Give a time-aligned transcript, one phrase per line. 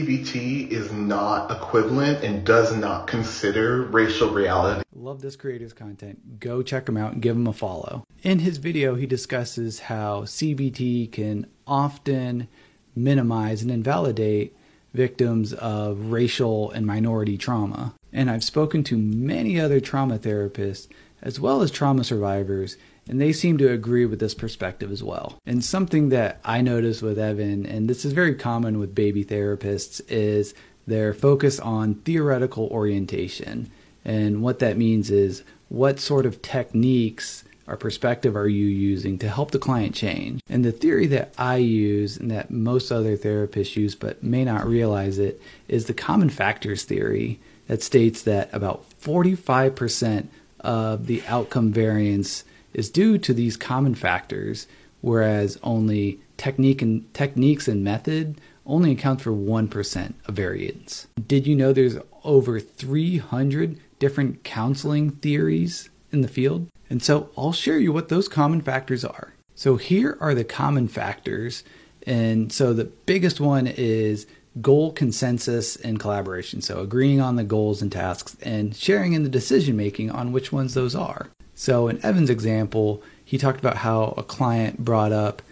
[0.00, 4.82] CBT is not equivalent and does not consider racial reality.
[4.94, 6.40] Love this creator's content.
[6.40, 8.04] Go check him out and give him a follow.
[8.22, 12.48] In his video, he discusses how CBT can often
[12.96, 14.56] minimize and invalidate
[14.94, 17.94] victims of racial and minority trauma.
[18.10, 20.88] And I've spoken to many other trauma therapists
[21.22, 22.76] as well as trauma survivors
[23.08, 25.36] and they seem to agree with this perspective as well.
[25.44, 30.00] And something that I noticed with Evan, and this is very common with baby therapists,
[30.08, 30.54] is
[30.86, 33.68] their focus on theoretical orientation.
[34.04, 39.28] And what that means is what sort of techniques or perspective are you using to
[39.28, 40.40] help the client change?
[40.48, 44.66] And the theory that I use and that most other therapists use but may not
[44.66, 50.26] realize it is the common factors theory that states that about 45%
[50.60, 54.66] of the outcome variance is due to these common factors,
[55.00, 61.08] whereas only technique and techniques and method only account for 1% of variance.
[61.26, 66.68] Did you know there's over 300 different counseling theories in the field?
[66.88, 69.34] And so I'll share you what those common factors are.
[69.54, 71.64] So here are the common factors.
[72.06, 74.26] And so the biggest one is
[74.60, 76.60] goal consensus and collaboration.
[76.60, 80.52] So agreeing on the goals and tasks and sharing in the decision making on which
[80.52, 81.28] ones those are.
[81.54, 85.42] So in Evan's example, he talked about how a client brought up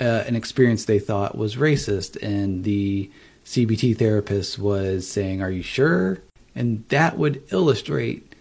[0.00, 3.10] uh, an experience they thought was racist, and the
[3.46, 6.18] CBT therapist was saying, Are you sure?
[6.54, 8.34] And that would illustrate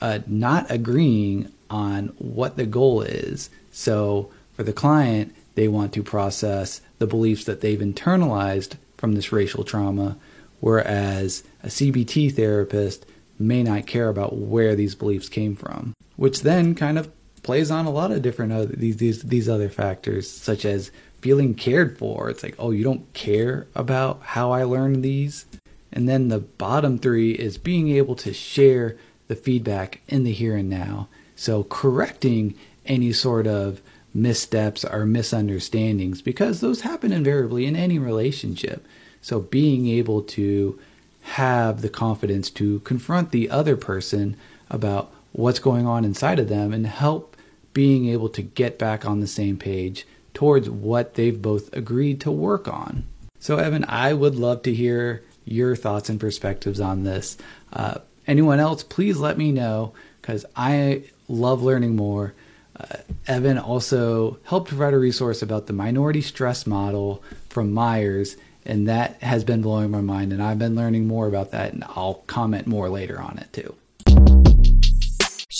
[0.00, 3.50] uh, not agreeing on what the goal is.
[3.72, 9.32] So for the client, they want to process the beliefs that they've internalized from this
[9.32, 10.18] racial trauma,
[10.60, 13.06] whereas a CBT therapist
[13.38, 17.10] may not care about where these beliefs came from which then kind of
[17.44, 21.54] plays on a lot of different other, these these these other factors, such as feeling
[21.54, 22.28] cared for.
[22.28, 25.46] It's like, oh, you don't care about how I learned these.
[25.92, 28.96] And then the bottom three is being able to share
[29.28, 31.08] the feedback in the here and now.
[31.36, 32.54] So correcting
[32.84, 33.80] any sort of
[34.22, 38.86] missteps or misunderstandings because those happen invariably in any relationship.
[39.20, 40.78] So being able to
[41.22, 44.36] have the confidence to confront the other person
[44.70, 47.36] about what's going on inside of them and help
[47.74, 52.30] being able to get back on the same page towards what they've both agreed to
[52.30, 53.04] work on.
[53.40, 57.36] So, Evan, I would love to hear your thoughts and perspectives on this.
[57.72, 62.34] Uh, anyone else, please let me know because I love learning more.
[62.78, 62.96] Uh,
[63.26, 69.20] Evan also helped provide a resource about the minority stress model from Myers, and that
[69.22, 70.32] has been blowing my mind.
[70.32, 73.74] And I've been learning more about that, and I'll comment more later on it too.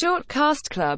[0.01, 0.97] Shortcast Club